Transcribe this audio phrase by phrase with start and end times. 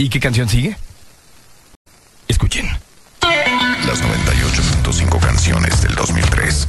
[0.00, 0.78] ¿Y qué canción sigue?
[2.26, 2.64] Escuchen.
[3.86, 6.68] Las 98.5 canciones del 2003.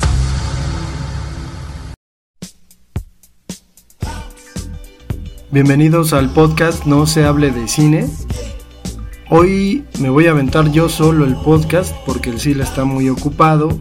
[5.50, 8.10] Bienvenidos al podcast No se hable de cine.
[9.30, 13.80] Hoy me voy a aventar yo solo el podcast porque el Sila está muy ocupado.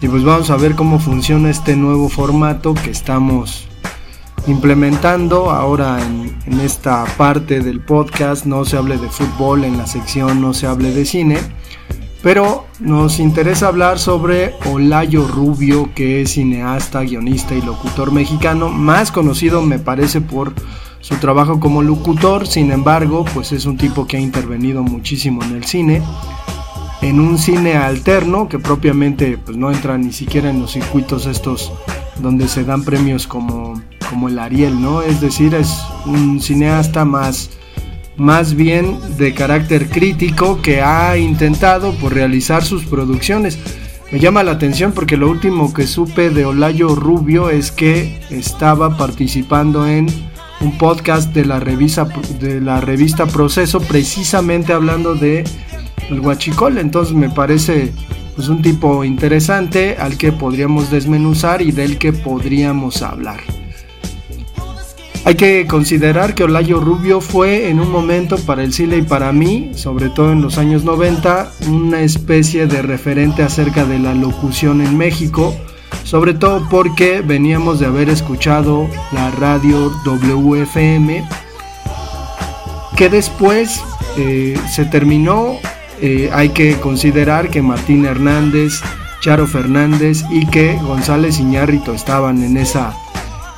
[0.00, 3.68] Y pues vamos a ver cómo funciona este nuevo formato que estamos
[4.48, 8.46] implementando ahora en, esta parte del podcast.
[8.46, 11.38] No se hable de fútbol en la sección No se hable de cine.
[12.22, 19.12] Pero nos interesa hablar sobre Olayo Rubio, que es cineasta, guionista y locutor mexicano, más
[19.12, 20.52] conocido me parece por
[21.00, 25.54] su trabajo como locutor, sin embargo, pues es un tipo que ha intervenido muchísimo en
[25.54, 26.02] el cine,
[27.02, 31.72] en un cine alterno que propiamente pues no entra ni siquiera en los circuitos estos
[32.20, 35.02] donde se dan premios como, como el Ariel, ¿no?
[35.02, 37.50] Es decir, es un cineasta más
[38.18, 43.58] más bien de carácter crítico que ha intentado por realizar sus producciones.
[44.10, 48.96] Me llama la atención porque lo último que supe de Olayo Rubio es que estaba
[48.96, 50.08] participando en
[50.60, 52.08] un podcast de la revista,
[52.40, 55.44] de la revista Proceso precisamente hablando de
[56.10, 56.78] el huachicol.
[56.78, 57.92] Entonces me parece
[58.34, 63.57] pues, un tipo interesante al que podríamos desmenuzar y del que podríamos hablar.
[65.28, 69.30] Hay que considerar que Olayo Rubio fue en un momento para el cine y para
[69.30, 74.80] mí, sobre todo en los años 90, una especie de referente acerca de la locución
[74.80, 75.54] en México,
[76.02, 81.28] sobre todo porque veníamos de haber escuchado la radio WFM,
[82.96, 83.82] que después
[84.16, 85.58] eh, se terminó.
[86.00, 88.80] Eh, hay que considerar que Martín Hernández,
[89.20, 92.96] Charo Fernández y que González Iñárrito estaban en esa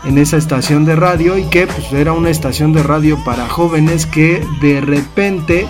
[0.04, 4.06] en esa estación de radio y que pues, era una estación de radio para jóvenes
[4.06, 5.66] que de repente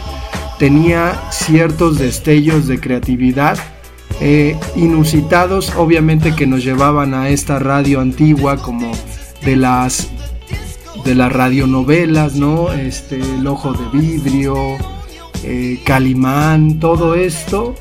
[0.58, 3.58] tenía ciertos destellos de creatividad
[4.20, 8.92] eh, inusitados obviamente que nos llevaban a esta radio antigua como
[9.44, 10.10] de las
[11.04, 14.76] de las radionovelas no este el ojo de vidrio
[15.42, 17.74] eh, Calimán todo esto.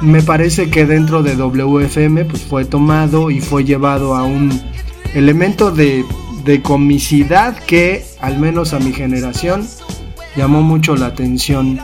[0.00, 4.50] Me parece que dentro de WFM pues fue tomado y fue llevado a un
[5.14, 6.04] elemento de,
[6.44, 9.66] de comicidad que al menos a mi generación
[10.36, 11.80] llamó mucho la atención.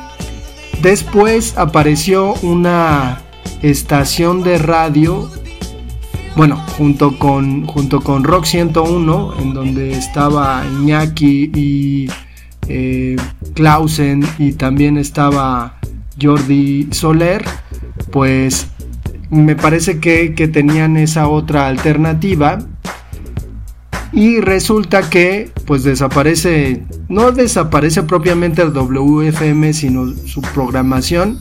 [0.83, 3.23] Después apareció una
[3.63, 5.31] estación de radio,
[6.37, 12.11] bueno, junto con, junto con Rock 101, en donde estaba Iñaki y
[12.69, 13.17] eh,
[13.55, 15.79] Clausen y también estaba
[16.21, 17.45] Jordi Soler,
[18.11, 18.69] pues
[19.31, 22.59] me parece que, que tenían esa otra alternativa
[24.13, 31.39] y resulta que pues desaparece, no desaparece propiamente el WFM, sino su programación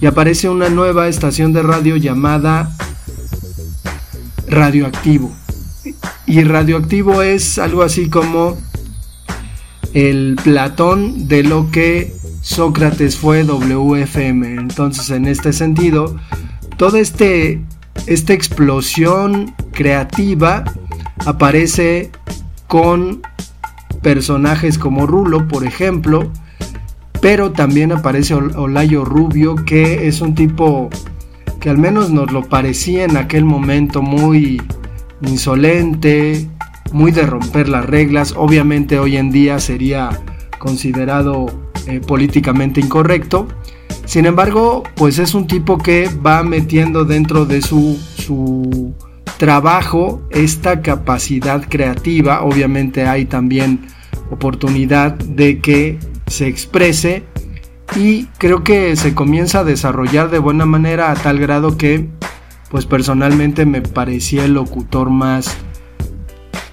[0.00, 2.70] y aparece una nueva estación de radio llamada
[4.48, 5.34] Radioactivo.
[6.26, 8.56] Y Radioactivo es algo así como
[9.94, 14.54] el Platón de lo que Sócrates fue WFM.
[14.54, 16.16] Entonces, en este sentido,
[16.76, 17.64] toda este,
[18.06, 20.64] esta explosión creativa
[21.24, 22.10] aparece
[22.66, 23.22] con
[24.02, 26.30] personajes como Rulo, por ejemplo,
[27.20, 30.90] pero también aparece Olayo Rubio, que es un tipo
[31.60, 34.62] que al menos nos lo parecía en aquel momento muy
[35.22, 36.48] insolente,
[36.92, 38.34] muy de romper las reglas.
[38.36, 40.10] Obviamente hoy en día sería
[40.58, 41.46] considerado
[41.86, 43.48] eh, políticamente incorrecto.
[44.04, 48.94] Sin embargo, pues es un tipo que va metiendo dentro de su, su
[49.38, 52.42] trabajo esta capacidad creativa.
[52.42, 53.86] Obviamente hay también
[54.30, 57.24] oportunidad de que se exprese
[57.94, 62.08] y creo que se comienza a desarrollar de buena manera a tal grado que
[62.70, 65.56] pues personalmente me parecía el locutor más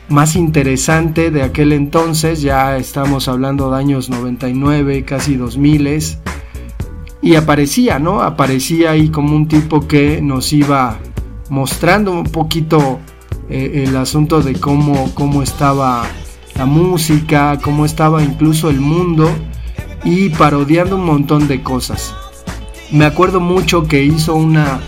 [0.09, 6.01] más interesante de aquel entonces, ya estamos hablando de años 99, casi 2000
[7.21, 8.21] y aparecía, ¿no?
[8.21, 10.99] Aparecía ahí como un tipo que nos iba
[11.53, 12.99] mostrando un poquito
[13.47, 16.03] eh, el asunto de cómo, cómo estaba
[16.55, 19.29] la música, cómo estaba incluso el mundo
[20.03, 22.15] y parodiando un montón de cosas.
[22.91, 24.79] Me acuerdo mucho que hizo una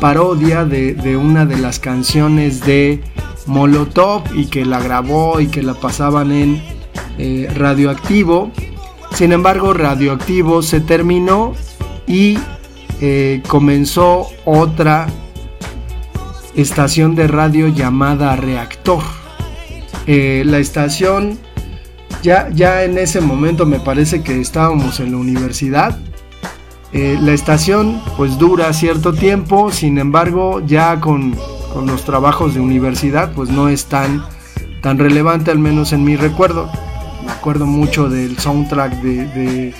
[0.00, 3.02] parodia de, una de las canciones de
[3.44, 6.62] Molotov y que la grabó y que la pasaban en
[7.18, 8.50] eh, Radioactivo.
[9.12, 11.52] Sin embargo, Radioactivo se terminó
[12.06, 12.38] y
[13.02, 15.06] eh, comenzó otra
[16.54, 19.02] estación de radio llamada Reactor.
[20.06, 21.38] Eh, la estación,
[22.22, 25.98] ya, ya en ese momento me parece que estábamos en la universidad.
[26.92, 31.34] Eh, la estación pues dura cierto tiempo, sin embargo ya con,
[31.84, 34.24] los trabajos de universidad pues no es tan,
[34.80, 36.70] tan relevante al menos en mi recuerdo.
[37.24, 39.74] Me acuerdo mucho del soundtrack de,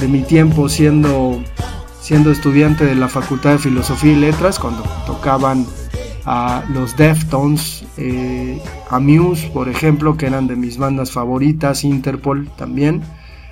[0.00, 1.40] de mi tiempo siendo,
[2.00, 5.66] siendo estudiante de la Facultad de Filosofía y Letras cuando tocaban
[6.26, 12.48] a los Deftones, eh, a Muse, por ejemplo, que eran de mis bandas favoritas, Interpol
[12.56, 13.02] también.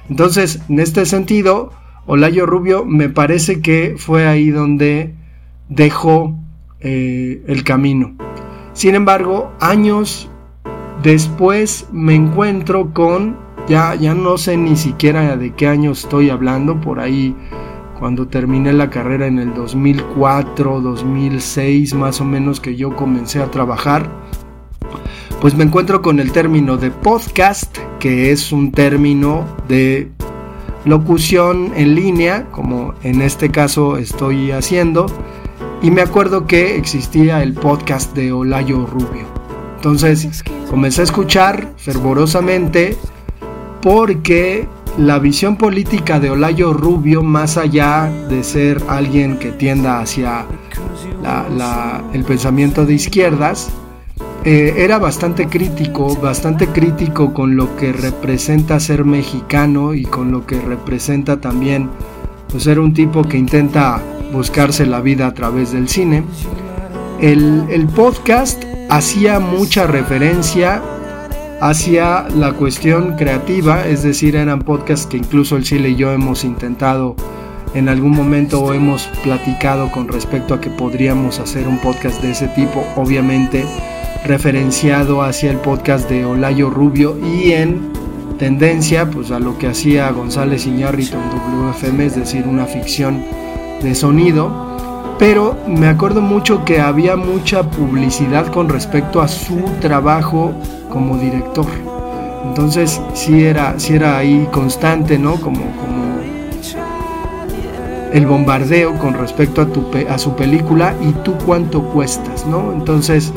[0.09, 1.73] Entonces, en este sentido,
[2.07, 5.15] Olayo Rubio me parece que fue ahí donde
[5.69, 6.37] dejó
[6.81, 8.15] eh, el camino.
[8.73, 10.29] Sin embargo, años
[11.03, 13.37] después me encuentro con,
[13.69, 17.37] ya, ya no sé ni siquiera de qué año estoy hablando, por ahí
[18.03, 23.49] cuando terminé la carrera en el 2004, 2006 más o menos que yo comencé a
[23.49, 24.11] trabajar,
[25.41, 30.11] pues me encuentro con el término de podcast, que es un término de
[30.85, 35.07] locución en línea, como en este caso estoy haciendo,
[35.81, 39.27] y me acuerdo que existía el podcast de Olayo Rubio.
[39.77, 42.97] Entonces comencé a escuchar fervorosamente
[43.81, 44.67] porque
[44.99, 50.47] la visión política de Olayo Rubio, más allá de ser alguien que tienda hacia
[52.13, 53.71] el pensamiento de izquierdas,
[54.45, 60.47] eh, era bastante crítico, bastante crítico con lo que representa ser mexicano y con lo
[60.47, 61.89] que representa también
[62.51, 64.03] pues, ser un tipo que intenta
[64.33, 66.25] buscarse la vida a través del cine.
[67.21, 70.83] El, el podcast hacía mucha referencia
[71.63, 76.43] hacia la cuestión creativa, es decir, eran podcasts que incluso el Chile y yo hemos
[76.43, 77.15] intentado
[77.73, 82.33] en algún momento o hemos platicado con respecto a que podríamos hacer un podcast de
[82.33, 83.65] ese tipo, obviamente
[84.25, 87.93] referenciado hacia el podcast de Olayo Rubio y en
[88.41, 93.23] tendencia pues a lo que hacía González Iñárritu en WFM, es decir, una ficción
[93.81, 94.73] de sonido.
[95.21, 100.53] Pero me acuerdo mucho que había mucha publicidad con respecto a su trabajo
[100.93, 101.67] como director.
[102.45, 105.37] Entonces sí era, sí era ahí constante, ¿no?
[105.41, 106.03] Como, como
[108.13, 112.73] el bombardeo con respecto a, tu, a su película y tú cuánto cuestas, ¿no?
[112.73, 113.33] Entonces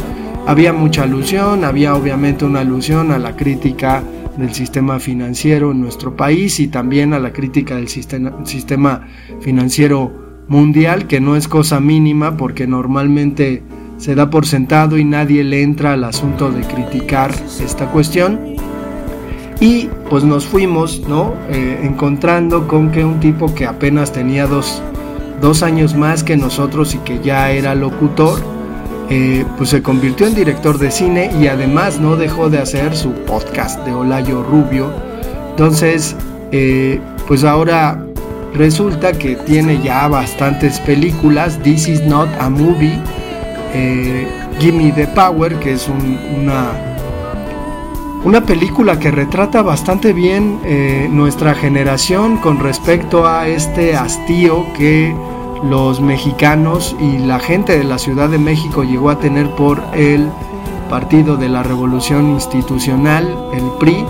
[0.45, 4.03] había mucha alusión, había obviamente una alusión a la crítica
[4.37, 9.07] del sistema financiero en nuestro país y también a la crítica del sistema, sistema
[9.39, 13.63] financiero mundial, que no es cosa mínima porque normalmente
[13.97, 18.55] se da por sentado y nadie le entra al asunto de criticar esta cuestión.
[19.59, 21.33] Y pues nos fuimos, ¿no?
[21.49, 24.81] Eh, encontrando con que un tipo que apenas tenía dos,
[25.41, 28.39] dos, años más que nosotros y que ya era locutor,
[29.09, 33.11] eh, pues se convirtió en director de cine y además no dejó de hacer su
[33.11, 34.91] podcast de Olayo Rubio.
[35.51, 36.17] Entonces,
[36.51, 38.03] eh, pues ahora
[38.53, 41.57] resulta que tiene ya bastantes películas.
[41.63, 42.99] This is not a movie.
[43.77, 44.25] Eh,
[44.57, 46.71] Gimme the Power, que es una,
[48.23, 55.13] una película que retrata bastante bien eh, nuestra generación con respecto a este hastío que
[55.61, 60.29] los mexicanos y la gente de la Ciudad de México llegó a tener por el
[60.89, 64.05] Partido de la Revolución Institucional, el PRI,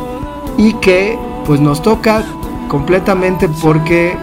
[0.59, 1.17] y que
[1.47, 2.23] pues nos toca
[2.67, 4.15] completamente porque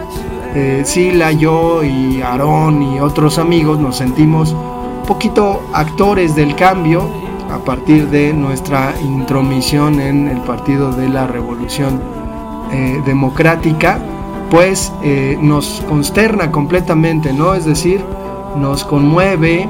[0.55, 4.55] eh, Sila, yo y Aarón y otros amigos nos sentimos
[5.03, 7.09] poquito actores del cambio
[7.51, 12.01] a partir de nuestra intromisión en el Partido de la Revolución
[12.71, 13.99] eh, Democrática,
[14.49, 17.53] pues eh, nos consterna completamente, ¿no?
[17.53, 18.01] Es decir,
[18.57, 19.67] nos conmueve,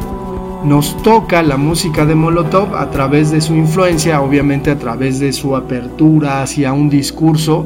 [0.64, 5.34] nos toca la música de Molotov a través de su influencia, obviamente a través de
[5.34, 7.66] su apertura hacia un discurso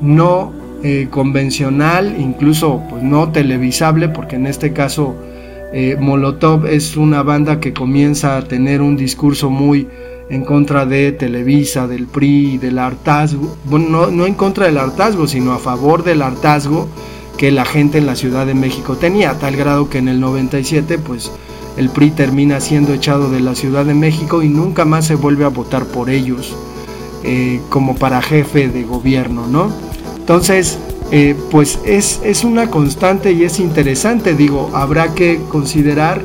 [0.00, 0.52] no
[0.82, 5.14] eh, convencional, incluso pues no televisable, porque en este caso
[5.72, 9.88] eh, Molotov es una banda que comienza a tener un discurso muy
[10.28, 15.52] en contra de Televisa, del PRI, del hartazgo, bueno, no, en contra del hartazgo, sino
[15.52, 16.88] a favor del hartazgo
[17.36, 20.20] que la gente en la Ciudad de México tenía, a tal grado que en el
[20.20, 21.32] 97 pues
[21.76, 25.44] el PRI termina siendo echado de la Ciudad de México y nunca más se vuelve
[25.44, 26.54] a votar por ellos
[27.24, 29.72] eh, como para jefe de gobierno, ¿no?
[30.18, 30.78] Entonces,
[31.14, 36.22] eh, pues es, es una constante y es interesante, digo, habrá que considerar,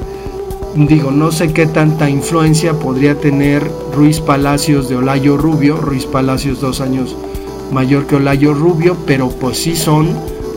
[0.76, 6.62] digo, no sé qué tanta influencia podría tener Ruiz Palacios de Olayo Rubio, Ruiz Palacios
[6.62, 7.18] dos años
[7.70, 10.08] mayor que Olayo Rubio, pero pues sí son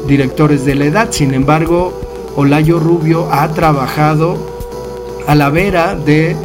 [0.06, 1.92] directores de la edad, sin embargo,
[2.36, 4.36] Olayo Rubio ha trabajado
[5.26, 6.36] a la vera de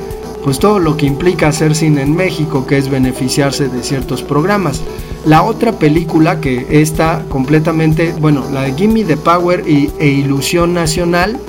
[0.44, 4.82] pues todo lo que implica hacer cine en México, que es beneficiarse de ciertos programas.
[5.26, 10.76] La otra película que está completamente, bueno, la de Gimme the Power y, e Ilusión
[10.76, 11.40] Nacional,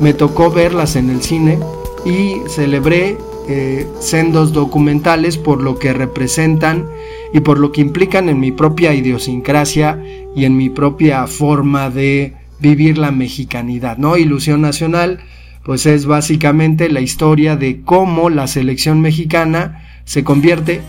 [0.00, 1.58] me tocó verlas en el cine
[2.04, 3.16] y celebré
[3.48, 6.86] eh, sendos documentales por lo que representan
[7.32, 9.98] y por lo que implican en mi propia idiosincrasia
[10.36, 14.18] y en mi propia forma de vivir la mexicanidad, ¿no?
[14.18, 15.20] Ilusión Nacional,
[15.64, 20.82] pues es básicamente la historia de cómo la selección mexicana se convierte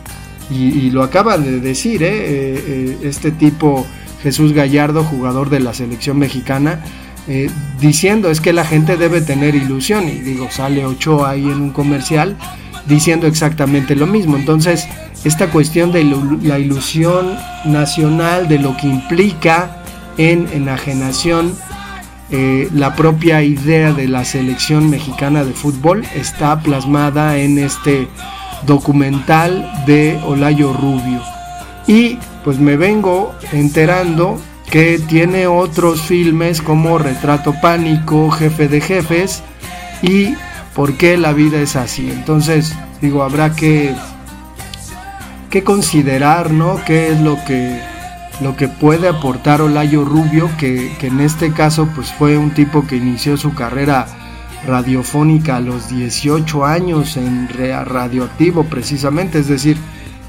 [0.49, 2.09] y, lo acaba de decir, ¿eh?
[2.11, 3.85] Eh, eh, este tipo
[4.21, 6.81] Jesús Gallardo, jugador de la selección mexicana,
[7.79, 10.07] diciendo es que la gente debe tener ilusión.
[10.07, 12.37] Y digo, sale Ochoa ahí en un comercial
[12.87, 14.35] diciendo exactamente lo mismo.
[14.35, 14.87] Entonces,
[15.23, 16.03] esta cuestión de
[16.43, 19.83] la ilusión nacional, de lo que implica
[20.17, 21.55] en enajenación
[22.73, 28.07] la propia idea de la selección mexicana de fútbol, está plasmada en este
[28.65, 31.21] documental de Olayo Rubio.
[31.87, 34.39] Y pues me vengo enterando
[34.69, 39.43] que tiene otros filmes como Retrato Pánico, Jefe de Jefes
[40.01, 40.35] y
[40.73, 42.09] ¿Por qué la vida es así?
[42.09, 43.93] Entonces, digo, habrá que,
[45.51, 46.79] que considerar, ¿no?
[46.83, 47.79] ¿Qué es lo que,
[48.41, 52.87] lo que puede aportar Olayo Rubio, que, que en este caso pues fue un tipo
[52.87, 54.07] que inició su carrera
[54.67, 59.77] radiofónica a los 18 años en radioactivo precisamente, es decir,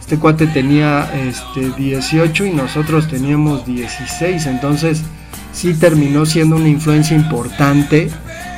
[0.01, 5.03] este cuate tenía este 18 y nosotros teníamos 16, entonces
[5.53, 8.11] sí terminó siendo una influencia importante,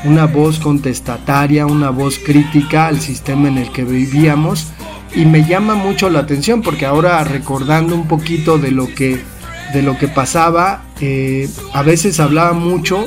[0.04, 4.68] una voz contestataria, una voz crítica al sistema en el que vivíamos.
[5.14, 9.20] Y me llama mucho la atención porque ahora recordando un poquito de lo que
[9.72, 13.06] de lo que pasaba, eh, a veces hablaba mucho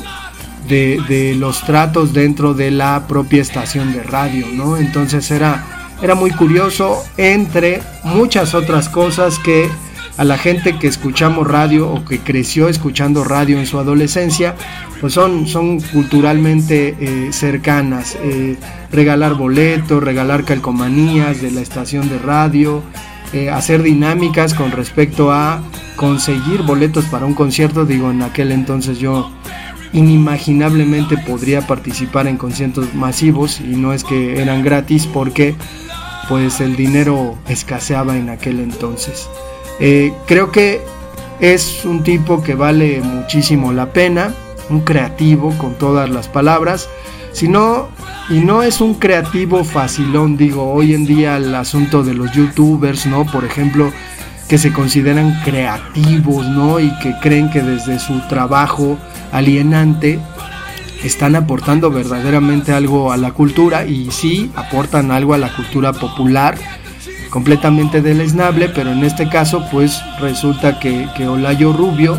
[0.68, 4.78] de, los tratos dentro de la propia estación de radio, ¿no?
[4.78, 5.66] Entonces era,
[6.02, 9.70] era muy curioso, entre muchas otras cosas que
[10.18, 14.54] a la gente que escuchamos radio o que creció escuchando radio en su adolescencia,
[15.00, 18.18] pues son, son culturalmente eh, cercanas.
[18.22, 18.58] Eh,
[18.92, 22.84] regalar boletos, regalar calcomanías de la estación de radio,
[23.32, 25.62] eh, hacer dinámicas con respecto a
[25.96, 27.86] conseguir boletos para un concierto.
[27.86, 29.32] Digo, en aquel entonces yo
[29.94, 35.56] inimaginablemente podría participar en conciertos masivos y no es que eran gratis porque
[36.28, 39.28] pues el dinero escaseaba en aquel entonces.
[39.80, 40.82] Eh, creo que
[41.40, 44.34] es un tipo que vale muchísimo la pena,
[44.70, 46.90] un creativo con todas las palabras,
[47.32, 47.88] sino
[48.30, 53.08] y no es un creativo facilón, digo, hoy en día el asunto de los youtubers,
[53.08, 53.26] ¿no?
[53.26, 53.92] Por ejemplo,
[54.48, 56.80] que se consideran creativos, ¿no?
[56.80, 59.00] Y que creen que desde su trabajo
[59.32, 60.20] alienante
[61.04, 66.58] están aportando verdaderamente algo a la cultura y sí aportan algo a la cultura popular
[67.30, 72.18] completamente deleznable, pero en este caso pues resulta que, que Olayo Rubio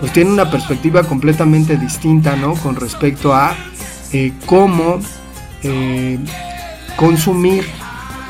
[0.00, 2.54] pues tiene una perspectiva completamente distinta, ¿no?
[2.54, 3.54] Con respecto a
[4.12, 5.00] eh, cómo
[5.62, 6.18] eh,
[6.96, 7.64] consumir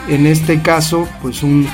[0.09, 1.67] en este caso pues un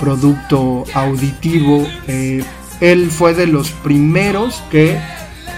[0.00, 1.86] producto auditivo.
[2.06, 2.44] Eh,
[2.80, 4.98] él fue de los primeros que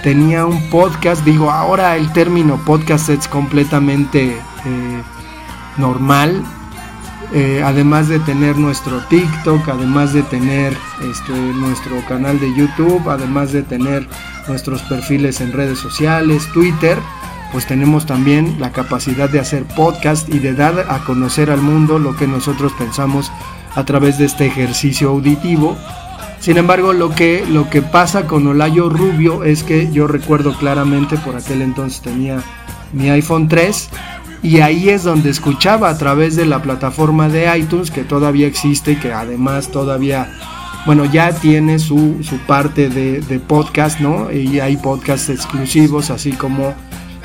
[0.06, 1.24] tenía un podcast.
[1.24, 5.02] Digo, ahora el término podcast es completamente eh,
[5.78, 6.44] normal.
[7.34, 10.76] Eh, además de tener nuestro TikTok, además de tener
[11.10, 14.06] este, nuestro canal de YouTube, además de tener
[14.46, 16.96] nuestros perfiles en redes sociales, Twitter,
[17.50, 21.98] pues tenemos también la capacidad de hacer podcast y de dar a conocer al mundo
[21.98, 23.32] lo que nosotros pensamos
[23.74, 25.76] a través de este ejercicio auditivo.
[26.40, 31.16] Sin embargo, lo que, lo que pasa con Olayo Rubio es que yo recuerdo claramente,
[31.16, 32.42] por aquel entonces tenía
[32.92, 33.88] mi iPhone 3,
[34.42, 38.92] y ahí es donde escuchaba a través de la plataforma de iTunes que todavía existe
[38.92, 40.30] y que además todavía,
[40.84, 44.30] bueno, ya tiene su, su parte de, de, podcast, ¿no?
[44.30, 46.74] Y hay podcasts exclusivos, así como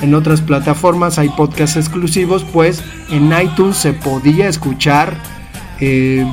[0.02, 5.16] en otras plataformas hay podcasts exclusivos, pues en iTunes se podía escuchar
[5.80, 6.26] eh,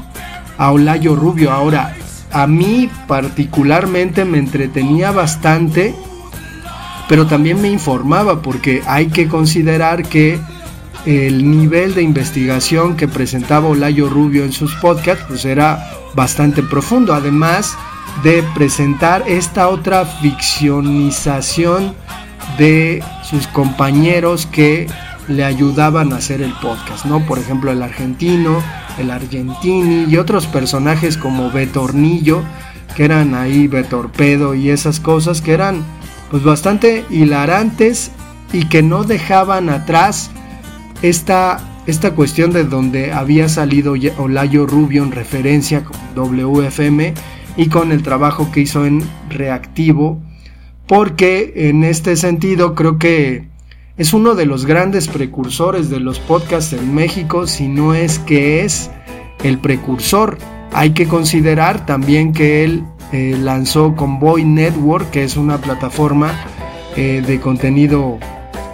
[0.57, 1.53] a Olayo Rubio.
[1.53, 1.95] Ahora,
[2.33, 5.95] a mí particularmente me entretenía bastante,
[7.09, 10.39] pero también me informaba porque hay que considerar que
[11.07, 17.15] el nivel de investigación que presentaba Olayo Rubio en sus podcasts pues era bastante profundo,
[17.15, 17.77] además
[18.23, 21.95] de presentar esta otra ficcionización
[22.59, 24.89] de sus compañeros que
[25.29, 27.25] le ayudaban a hacer el podcast, ¿no?
[27.27, 28.63] Por ejemplo, el argentino,
[28.99, 32.43] el argentini y otros personajes como Betornillo,
[32.97, 35.85] que eran ahí Betorpedo y esas cosas que eran
[36.31, 38.11] pues bastante hilarantes
[38.53, 40.31] y que no dejaban atrás
[41.03, 47.15] esta, esta cuestión de donde había salido Olayo Rubio en referencia con WFM
[47.57, 50.21] y con el trabajo que hizo en Reactivo,
[50.87, 53.49] porque en este sentido creo que
[53.99, 58.65] es uno de los grandes precursores de los podcasts en México, si no es que
[58.65, 58.91] es
[59.43, 60.39] el precursor.
[60.73, 66.33] Hay que considerar también que él eh, lanzó Convoy Network, que es una plataforma
[66.97, 68.19] eh, de contenido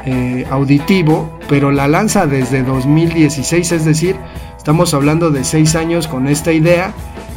[0.05, 4.17] eh, auditivo, pero la lanza desde 2016, es decir,
[4.59, 6.93] estamos hablando de seis años con esta idea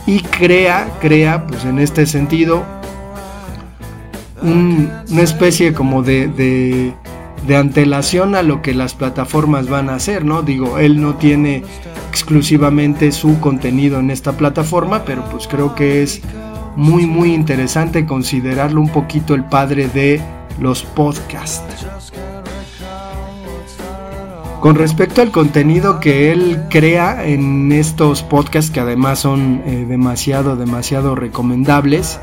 [0.06, 2.65] y crea, crea, pues en este sentido,
[4.41, 6.93] una especie como de, de,
[7.47, 10.41] de, antelación a lo que las plataformas van a hacer, ¿no?
[10.41, 11.63] Digo, él no tiene
[12.10, 16.21] exclusivamente su contenido en esta plataforma, pero pues creo que es
[16.75, 20.21] muy, muy interesante considerarlo un poquito el padre de
[20.60, 21.88] los podcasts.
[24.60, 30.55] Con respecto al contenido que él crea en estos podcasts, que además son eh, demasiado,
[30.55, 32.19] demasiado recomendables,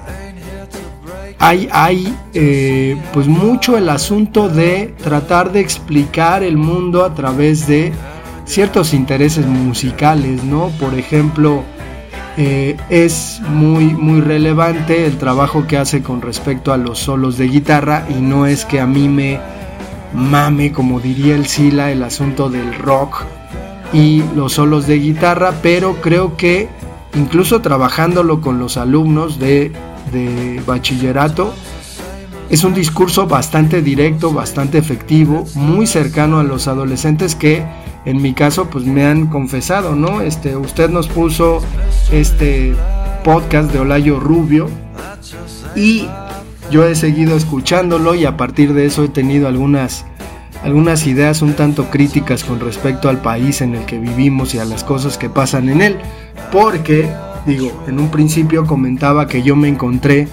[1.44, 7.66] hay, hay eh, pues mucho el asunto de tratar de explicar el mundo a través
[7.66, 7.92] de
[8.46, 10.70] ciertos intereses musicales, ¿no?
[10.80, 11.62] Por ejemplo,
[12.38, 17.48] eh, es muy, muy relevante el trabajo que hace con respecto a los solos de
[17.48, 19.38] guitarra y no es que a mí me
[20.14, 23.22] mame, como diría el Sila, el asunto del rock
[23.92, 26.70] y los solos de guitarra, pero creo que
[27.14, 29.72] incluso trabajándolo con los alumnos de,
[30.14, 31.52] de bachillerato,
[32.48, 37.64] es un discurso bastante directo, bastante efectivo, muy cercano a los adolescentes que
[38.04, 40.20] en mi caso pues me han confesado, ¿no?
[40.20, 41.60] Este, usted nos puso
[42.12, 42.74] este
[43.24, 44.68] podcast de Olayo Rubio
[45.74, 46.06] y
[46.70, 50.04] yo he seguido escuchándolo y a partir de eso he tenido algunas,
[50.62, 54.64] algunas ideas un tanto críticas con respecto al país en el que vivimos y a
[54.64, 55.96] las cosas que pasan en él.
[56.52, 57.10] Porque,
[57.46, 60.28] digo, en un principio comentaba que yo me encontré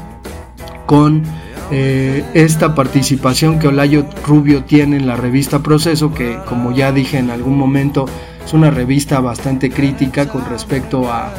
[0.86, 1.24] con
[1.72, 7.18] eh, esta participación que Olayo Rubio tiene en la revista Proceso, que como ya dije
[7.18, 8.06] en algún momento
[8.44, 11.32] es una revista bastante crítica con respecto a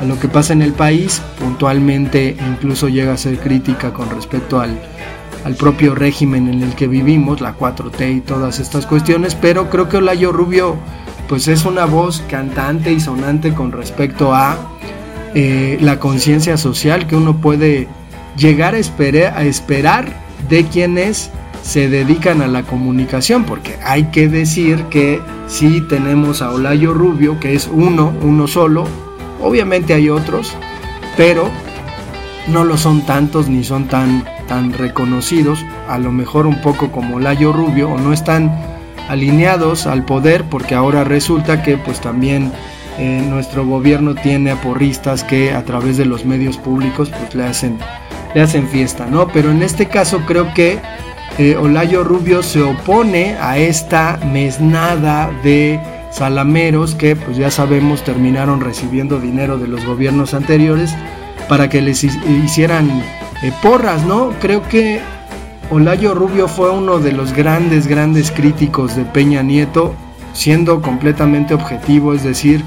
[0.00, 4.60] a lo que pasa en el país, puntualmente incluso llega a ser crítica con respecto
[4.60, 4.78] al,
[5.44, 9.88] al propio régimen en el que vivimos, la 4T y todas estas cuestiones, pero creo
[9.88, 10.76] que Olayo Rubio
[11.28, 14.73] pues es una voz cantante y sonante con respecto a
[15.34, 17.88] eh, la conciencia social que uno puede
[18.36, 20.12] llegar a, esperar, a esperar
[20.48, 21.30] de quienes
[21.62, 27.40] se dedican a la comunicación, porque hay que decir que si tenemos a Olayo Rubio,
[27.40, 28.86] que es uno, uno solo,
[29.44, 30.54] Obviamente hay otros,
[31.18, 31.50] pero
[32.48, 37.20] no lo son tantos ni son tan, tan reconocidos, a lo mejor un poco como
[37.20, 38.50] Layo Rubio, o no están
[39.08, 42.52] alineados al poder, porque ahora resulta que pues también
[42.98, 47.78] eh, nuestro gobierno tiene aporristas que a través de los medios públicos pues le hacen,
[48.34, 49.28] le hacen fiesta, ¿no?
[49.28, 50.78] Pero en este caso creo que
[51.38, 55.80] eh, Olayo Rubio se opone a esta mesnada de
[56.12, 60.94] salameros que pues ya sabemos terminaron recibiendo dinero de los gobiernos anteriores
[61.48, 62.88] para que les hicieran
[63.42, 64.30] eh, porras, ¿no?
[64.40, 65.00] Creo que
[65.70, 69.94] Olayo Rubio fue uno de los grandes, grandes críticos de Peña Nieto,
[70.32, 72.62] siendo completamente objetivo, es decir,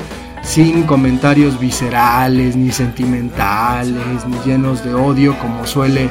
[0.48, 6.10] sin comentarios viscerales, ni sentimentales, ni llenos de odio, como suele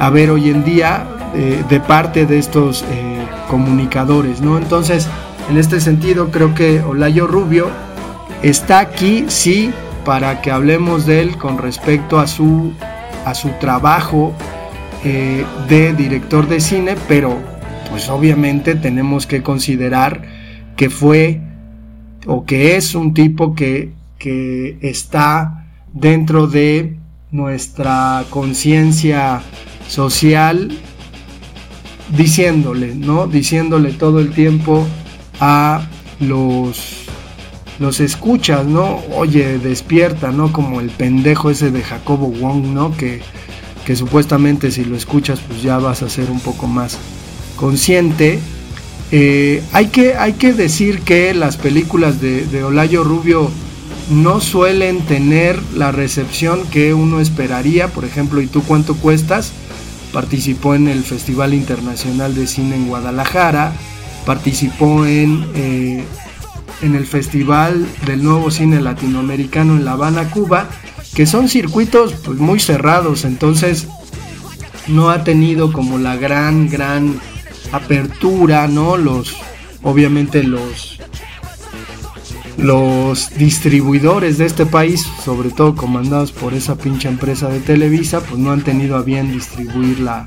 [0.00, 4.56] haber hoy en día eh, de parte de estos eh, comunicadores, ¿no?
[4.56, 5.06] Entonces,
[5.50, 7.68] en este sentido, creo que Olayo Rubio
[8.42, 9.70] está aquí, sí,
[10.06, 12.72] para que hablemos de él con respecto a su,
[13.26, 14.32] a su trabajo
[15.04, 17.38] eh, de director de cine, pero
[17.90, 20.22] pues obviamente tenemos que considerar
[20.76, 21.40] que fue
[22.26, 26.96] o que es un tipo que, que está dentro de
[27.30, 29.42] nuestra conciencia
[29.88, 30.76] social
[32.16, 33.26] diciéndole, ¿no?
[33.26, 34.86] Diciéndole todo el tiempo
[35.40, 35.86] a
[36.20, 37.06] los
[37.78, 39.02] los escuchas, ¿no?
[39.14, 40.50] Oye, despierta, ¿no?
[40.50, 42.96] Como el pendejo ese de Jacobo Wong, ¿no?
[42.96, 43.20] Que,
[43.84, 46.98] que supuestamente si lo escuchas pues ya vas a ser un poco más
[47.56, 48.40] consciente.
[49.12, 53.50] Eh, hay, que, hay que decir que las películas de, Olayo Rubio
[54.10, 57.88] no suelen tener la recepción que uno esperaría.
[57.88, 59.52] Por ejemplo, ¿y tú cuánto cuestas?
[60.12, 63.72] Participó en el Festival Internacional de Cine en Guadalajara
[64.26, 66.04] participó en, eh,
[66.82, 70.68] en el Festival del Nuevo Cine Latinoamericano en La Habana, Cuba,
[71.14, 73.86] que son circuitos pues, muy cerrados, entonces
[74.88, 77.18] no ha tenido como la gran, gran
[77.72, 78.96] apertura, ¿no?
[78.96, 79.36] Los,
[79.82, 80.98] obviamente los,
[82.58, 88.38] los distribuidores de este país, sobre todo comandados por esa pinche empresa de Televisa, pues
[88.38, 90.26] no han tenido a bien distribuir la,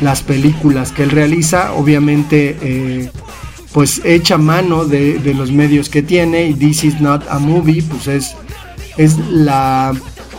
[0.00, 3.10] las películas que él realiza, obviamente eh,
[3.72, 8.08] pues echa mano de, los medios que tiene y This is not a movie, pues
[8.08, 8.34] es,
[8.96, 9.94] es la,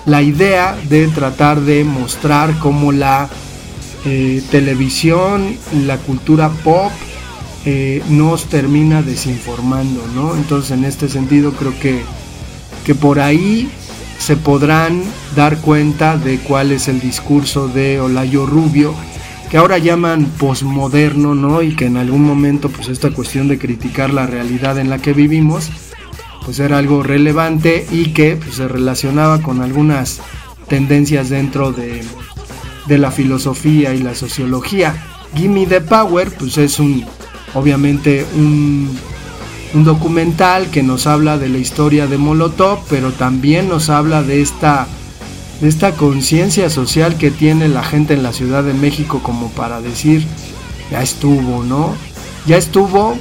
[0.06, 3.30] la idea de tratar de mostrar cómo la
[4.06, 6.92] eh, televisión, la cultura pop
[7.66, 10.36] eh, nos termina desinformando, ¿no?
[10.36, 12.02] Entonces en este sentido creo que,
[12.86, 13.70] que por ahí
[14.18, 15.04] se podrán
[15.36, 18.96] dar cuenta de cuál es el discurso de Olayo Rubio
[19.52, 21.62] que ahora llaman posmoderno, ¿no?
[21.62, 25.12] Y que en algún momento, pues esta cuestión de criticar la realidad en la que
[25.12, 25.70] vivimos,
[26.46, 30.22] pues era algo relevante y que pues, se relacionaba con algunas
[30.70, 32.02] tendencias dentro de,
[32.88, 34.96] de la filosofía y la sociología.
[35.36, 37.06] Gimme the Power, pues es un,
[37.54, 38.98] obviamente un,
[39.74, 44.42] un documental que nos habla de la historia de Molotov, pero también nos habla de
[44.42, 44.88] esta
[45.62, 49.80] de esta conciencia social que tiene la gente en la Ciudad de México como para
[49.80, 50.26] decir,
[50.90, 51.94] ya estuvo, ¿no?
[52.48, 53.16] Ya estuvo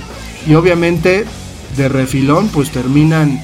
[0.47, 1.27] y obviamente
[1.77, 3.41] de refilón pues terminan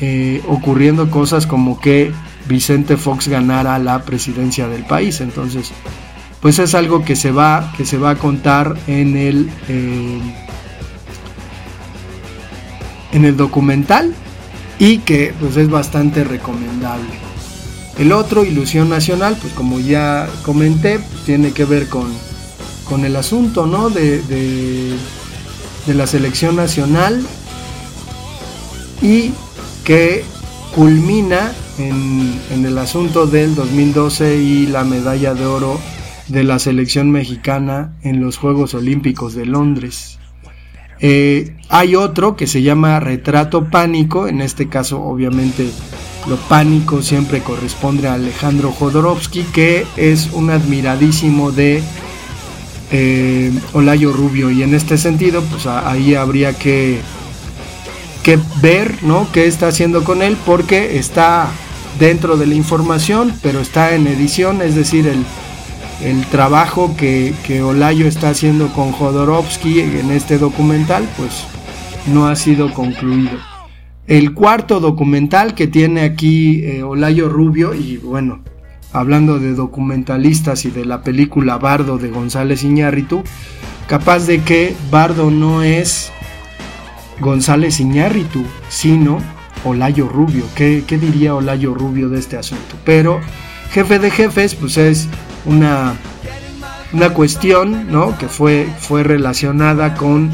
[0.00, 2.10] eh, ocurriendo cosas como que
[2.48, 5.20] Vicente Fox ganara la presidencia del país.
[5.20, 5.72] Entonces,
[6.40, 10.20] pues es algo que se va, que se va a contar en el, eh,
[13.12, 14.14] en el documental
[14.78, 17.06] y que pues es bastante recomendable.
[17.98, 22.10] El otro, Ilusión Nacional, pues como ya comenté, pues, tiene que ver con,
[22.88, 23.90] con el asunto ¿no?
[23.90, 27.24] de, de, la selección nacional
[29.02, 29.32] y
[29.84, 30.24] que
[30.74, 35.80] culmina en, el asunto del 2012 y la medalla de oro
[36.28, 40.18] de la selección mexicana en los Juegos Olímpicos de Londres.
[41.00, 45.68] Eh, hay otro que se llama Retrato Pánico, en este caso obviamente
[46.28, 51.82] lo pánico siempre corresponde a Alejandro Jodorowsky, que es un admiradísimo de
[52.92, 54.50] eh, Olayo Rubio.
[54.50, 57.00] Y en este sentido, pues ahí habría que,
[58.22, 59.28] que ver ¿no?
[59.32, 61.48] qué está haciendo con él, porque está
[61.98, 65.24] dentro de la información, pero está en edición, es decir, el,
[66.02, 71.44] el trabajo que, que Olayo está haciendo con Jodorowsky en este documental, pues
[72.06, 73.52] no ha sido concluido
[74.06, 78.42] el cuarto documental que tiene aquí eh, Olayo Rubio y bueno,
[78.92, 83.22] hablando de documentalistas y de la película Bardo de González Iñárritu,
[83.86, 86.12] capaz de que Bardo no es
[87.22, 89.18] González Iñárritu, sino
[89.64, 90.44] Olayo Rubio.
[90.54, 92.76] ¿Qué, ¿Qué, diría Olayo Rubio de este asunto?
[92.84, 93.20] Pero
[93.70, 95.08] jefe de jefes, pues es
[95.46, 95.94] una,
[96.92, 98.18] una cuestión ¿no?
[98.18, 100.30] que fue, fue relacionada con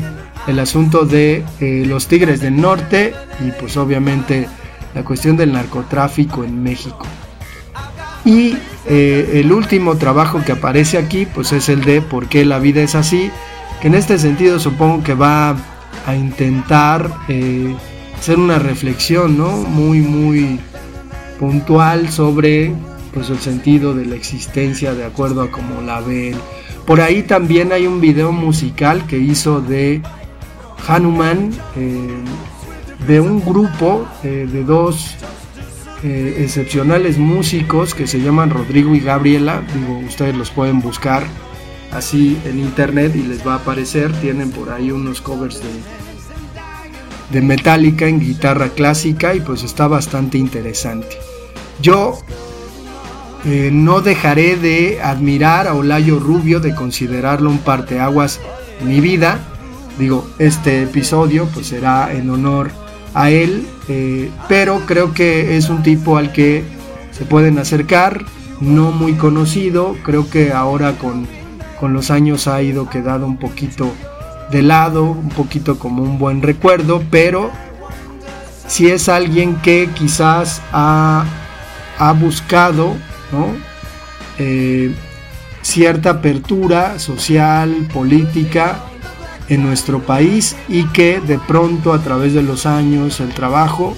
[0.49, 3.15] el asunto de eh, los Tigres del Norte
[3.47, 4.49] y pues obviamente
[4.95, 7.07] la cuestión del narcotráfico en México.
[8.25, 12.59] Y eh, el último trabajo que aparece aquí pues es el de por qué la
[12.59, 13.31] vida es así,
[13.81, 15.57] que en este sentido supongo que va
[16.07, 17.75] a intentar eh,
[18.17, 19.51] hacer una reflexión, ¿no?
[19.51, 20.59] Muy, muy
[21.39, 22.73] puntual sobre
[23.13, 26.35] pues el sentido de la existencia de acuerdo a como la ven.
[26.87, 30.03] Por ahí también hay un video musical que hizo de
[30.87, 32.09] Hanuman, eh,
[33.07, 35.15] de un grupo eh, de dos
[36.05, 39.63] excepcionales músicos que se llaman Rodrigo y Gabriela.
[39.75, 41.25] Digo, ustedes los pueden buscar
[41.93, 44.13] así en internet y les va a aparecer.
[44.21, 45.71] Tienen por ahí unos covers de,
[47.31, 51.19] de Metallica en guitarra clásica y pues está bastante interesante.
[51.81, 52.19] Yo
[53.45, 58.41] eh, no dejaré de admirar a Olayo Rubio, de considerarlo un parteaguas
[58.81, 59.39] en mi vida.
[59.99, 62.71] Digo, este episodio pues será en honor
[63.15, 66.65] a él, eh, pero creo que es un tipo al que
[67.13, 68.25] se pueden acercar,
[68.61, 71.27] no muy conocido, creo que ahora con,
[71.81, 73.93] con los años ha ido quedado un poquito
[74.51, 77.51] de lado, un poquito como un buen recuerdo, pero
[78.67, 81.25] si es alguien que quizás ha,
[81.99, 82.95] ha buscado
[84.39, 84.95] eh,
[85.63, 88.77] cierta apertura social, política
[89.49, 93.97] en nuestro país y que de pronto a través de los años el trabajo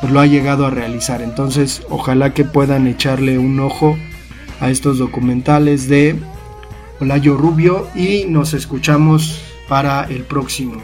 [0.00, 1.22] pues lo ha llegado a realizar.
[1.22, 3.96] Entonces ojalá que puedan echarle un ojo
[4.60, 6.16] a estos documentales de
[7.00, 10.82] Olayo Rubio y nos escuchamos para el próximo.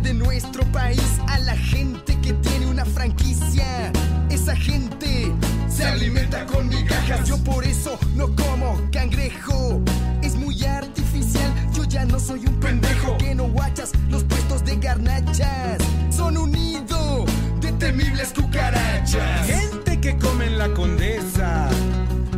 [0.00, 3.90] De nuestro país, a la gente que tiene una franquicia.
[4.30, 5.32] Esa gente
[5.68, 7.28] se alimenta con migajas.
[7.28, 9.82] Yo por eso no como cangrejo.
[10.22, 11.52] Es muy artificial.
[11.74, 15.78] Yo ya no soy un pendejo que no guachas los puestos de garnachas.
[16.10, 17.24] Son un nido
[17.60, 19.46] de temibles cucarachas.
[19.46, 21.68] Gente que come en la condesa.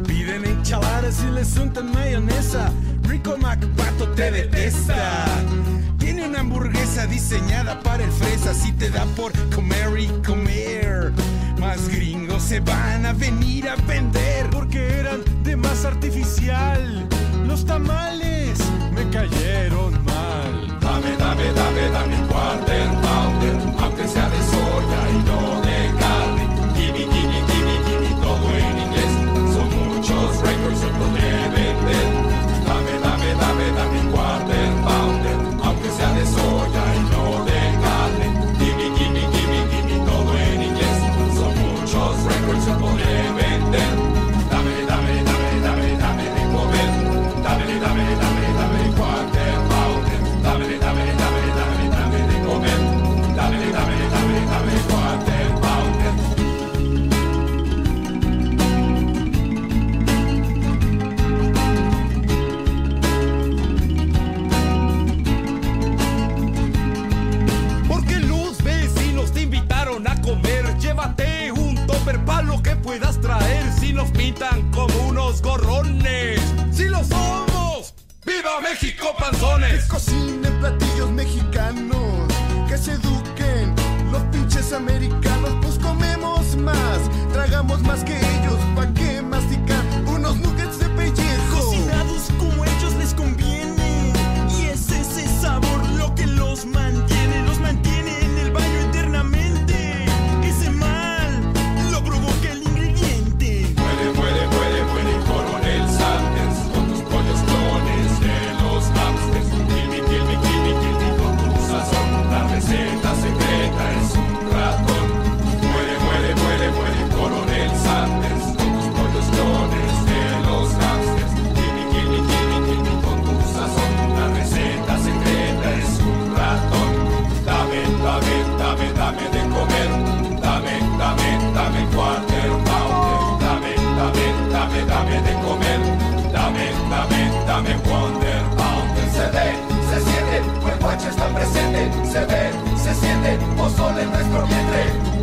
[0.06, 2.72] Piden enchiladas y les untan mayonesa.
[3.02, 5.29] Rico MacPato te detesta.
[6.40, 8.54] Hamburguesa diseñada para el fresa.
[8.54, 11.12] Si te da por comer y comer.
[11.58, 14.48] Más gringos se van a venir a vender.
[14.50, 17.06] Porque eran de más artificial.
[17.46, 18.58] Los tamales
[18.94, 20.78] me cayeron mal.
[20.80, 23.99] Dame, dame, dame, dame un quarter pounder.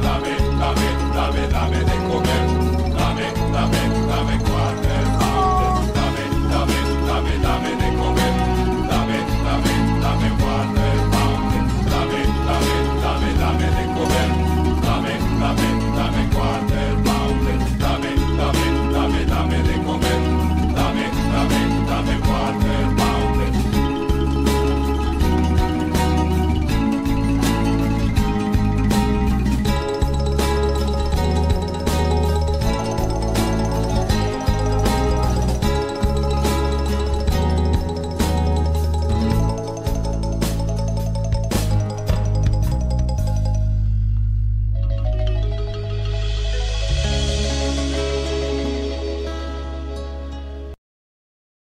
[0.01, 1.96] Dame, dame, dame, dame